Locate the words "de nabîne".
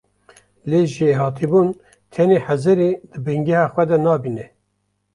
3.89-4.45